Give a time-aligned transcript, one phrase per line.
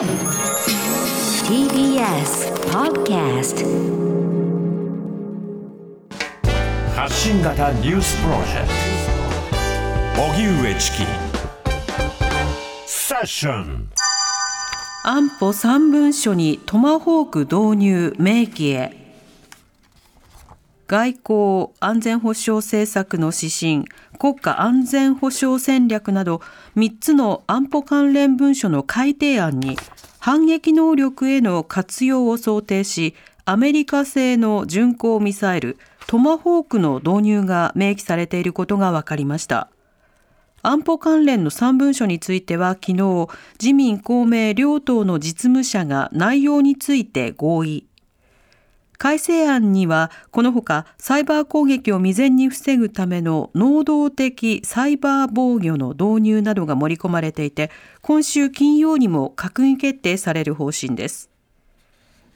[0.00, 0.08] TBS
[2.70, 3.66] Podcast
[6.96, 8.68] 発信型ニュースプロジェク
[10.16, 10.22] ト。
[10.22, 11.04] 荻上チキ。
[12.86, 13.90] セッション。
[15.04, 18.99] 安保三文書にトマホーク導入明記へ
[20.90, 23.84] 外交安全保障政策の指針
[24.18, 26.40] 国家安全保障戦略など
[26.74, 29.76] 3つの安保関連文書の改定案に
[30.18, 33.14] 反撃能力への活用を想定し
[33.44, 39.70] アメリカ製の巡航ミサイルトマホークの導入が明記されていることが分かりました。
[40.62, 43.28] 安保関連の3文書については昨日
[43.60, 47.89] 自民公明両党の実務者が内容について合意。
[49.00, 57.70] 改正案にはこのほかサイバー攻撃を未然に防ぐための能動的サイバー防御の導入などが盛り込まれていて
[58.02, 61.30] 今週金曜にも閣議決定される方針です。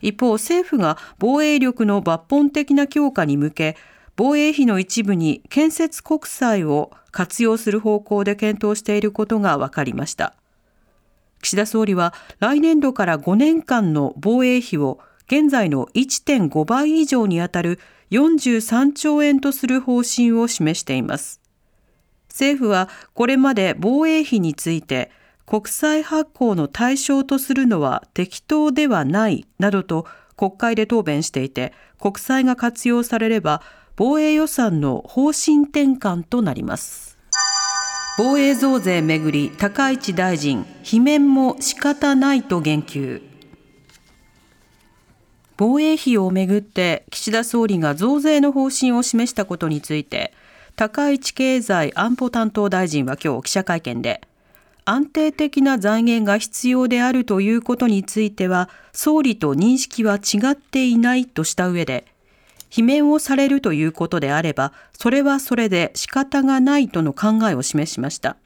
[0.00, 3.76] 一方政府が防衛力の抜本的な強化に向け
[4.16, 10.34] 防衛費の一部に建設国債を活用する方向で検討していることが分かりました。
[11.42, 17.78] 岸田総理は来年度から5年間の防衛費を現在の1.5倍以上にあたる
[18.10, 21.40] 43兆円とする方針を示しています。
[22.28, 25.10] 政府はこれまで防衛費について
[25.46, 33.62] 国債発行の対象とするのは適当ではないなどと国会で答弁していて国債が活用されれば
[33.94, 37.18] 防衛予算の方針転換となります
[38.18, 43.22] 防衛増税めぐり高市大臣罷免も仕方ないと言及
[45.56, 50.32] 防衛費をめぐって岸田総理が増税の方針を示したことについて
[50.76, 54.20] 高市経済安保担当大臣は今日記者会見で
[54.84, 62.04] 安定的な財源が必要であるということについては総理と認識は違っていないとした上で
[62.70, 68.36] 罷免をされるということであればそれはそれで仕方がないとの考えを示しました。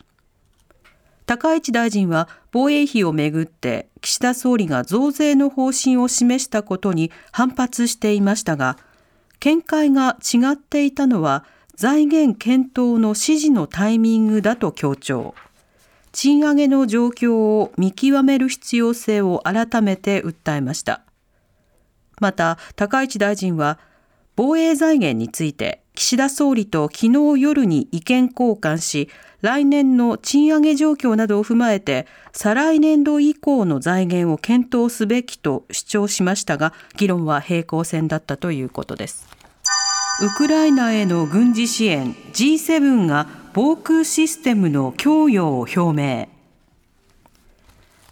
[1.28, 8.78] 高市大臣は防衛費をめぐって岸田総理が増税の方針を示したことに反発していましたが、
[9.38, 11.44] 見解が違っていたのは
[11.74, 15.34] 財源検討の指示のタイミングだと強調。
[16.12, 21.02] 賃上げの状況を見極める必要性を改めて訴えました。
[22.22, 23.78] また、高市大臣は
[24.38, 29.08] 防衛財源について岸田総理と昨日夜に意見交換し、
[29.40, 39.26] 来年の賃上げ状況などを踏まえて、再来年度以降の財源を検討すべきと主張しましたが、議論は平行線だったということです。
[40.22, 46.28] ウクライナへの軍事支援 G7 が防空システムの供与を表明。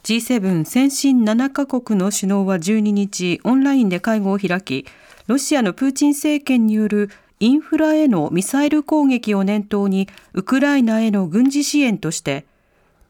[0.03, 4.87] G7 先進7カ国の首脳は12日オンラインで会合を開き、
[5.27, 7.11] ロシアのプーチン政権による
[7.41, 12.47] インフラへのミサイル攻撃を念頭にウクライナへの軍事支援として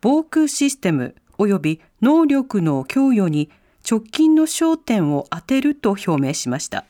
[0.01, 3.51] 防空システム及び能力の供与に
[3.89, 6.85] 直近の焦点を当てると表明しました。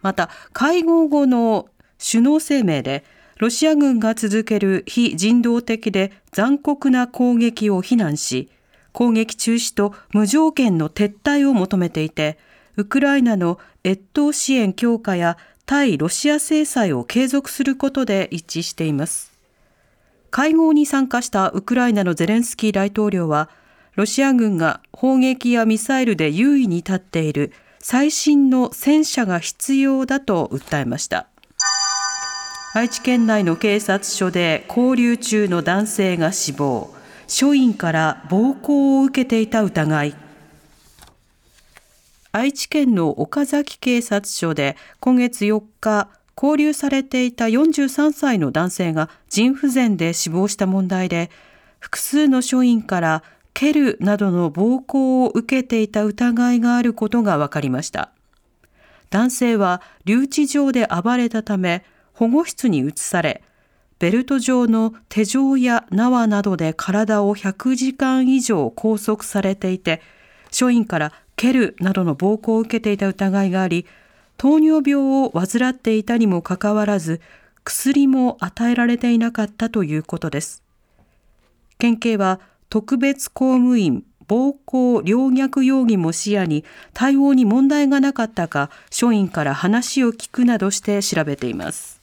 [0.00, 3.04] また会合後の首脳声明で
[3.38, 8.50] ロシア軍が続ける非人道的で残酷な攻撃を非難し
[8.92, 12.38] 攻撃中止と無条件の撤退を求めていて
[12.76, 19.32] ウクライナの越冬支援強化や対ロシア制裁を継続することで一致しています。
[20.30, 23.50] 会合に参加したウクライナのゼレンスキー大統領は、
[23.94, 31.28] ロシア軍が砲撃やミサイルで優位に立っている最新の戦車が必要だと訴えました。
[32.74, 36.94] 愛知県内の警察署で交留中の男性が死亡、
[37.26, 40.21] 署員から暴行を受けていた疑い。
[42.34, 51.30] 愛知県の岡崎警察署で今月4日、交留されていた43歳の男性が腎不全で死亡した問題で、
[51.78, 53.22] 複数の署員から
[53.52, 58.12] 蹴るなどの暴行を受けていた疑いがあることが分かりました。
[59.10, 61.84] 男性は留置場で暴れたため
[62.14, 63.42] 保護室に移され、
[63.98, 70.00] ベルト状の手錠や縄などで体を100時間以上拘束されていて、
[70.50, 71.12] 署員から
[71.42, 73.84] 蹴るなどの暴行を受けていた疑いがあり、
[74.36, 77.20] 糖尿病を患っていたにもかかわらず、
[77.64, 80.62] 薬も与えられていなかったということです。
[81.78, 92.01] 県警は特別公務員暴行陵虐容疑も視野に対応に問題がなかったか署員から話を聞くなどして調べています。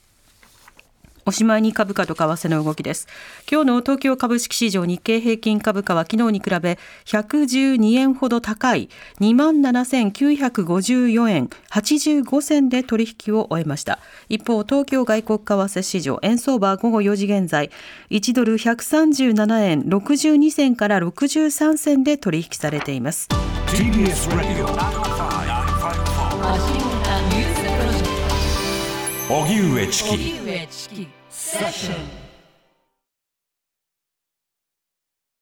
[1.26, 3.06] おしまいに株価と為替の動きです。
[3.50, 8.88] 今日の東京株式市場日経平均株価は昨日に比べ112円ほど高い
[9.20, 13.98] 27,954円85銭で取引を終えました。
[14.28, 17.70] 一方東京外国為替市場円相場午後4時現在
[18.10, 23.28] 1ドル137円62銭から63銭で取引されています。
[29.30, 31.08] 荻上チキ。
[31.28, 32.29] セッション